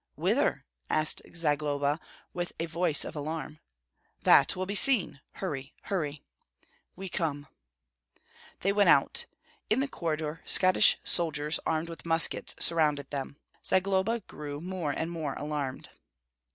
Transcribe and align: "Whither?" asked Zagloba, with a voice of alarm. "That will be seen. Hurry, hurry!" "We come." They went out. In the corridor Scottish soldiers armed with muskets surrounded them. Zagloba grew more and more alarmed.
"Whither?" 0.15 0.65
asked 0.89 1.21
Zagloba, 1.35 1.99
with 2.33 2.53
a 2.59 2.65
voice 2.65 3.05
of 3.05 3.15
alarm. 3.15 3.59
"That 4.23 4.55
will 4.55 4.65
be 4.65 4.73
seen. 4.73 5.21
Hurry, 5.33 5.75
hurry!" 5.83 6.23
"We 6.95 7.07
come." 7.07 7.45
They 8.61 8.73
went 8.73 8.89
out. 8.89 9.27
In 9.69 9.79
the 9.79 9.87
corridor 9.87 10.41
Scottish 10.43 10.97
soldiers 11.03 11.59
armed 11.67 11.87
with 11.87 12.03
muskets 12.03 12.55
surrounded 12.57 13.11
them. 13.11 13.37
Zagloba 13.63 14.21
grew 14.21 14.59
more 14.59 14.89
and 14.91 15.11
more 15.11 15.35
alarmed. 15.35 15.89